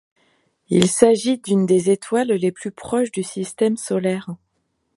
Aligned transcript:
Il 0.69 0.89
s'agit 0.89 1.37
d'une 1.37 1.67
des 1.67 1.91
étoiles 1.91 2.31
les 2.31 2.51
plus 2.51 2.71
proches 2.71 3.11
du 3.11 3.21
système 3.21 3.77
solaire. 3.77 4.35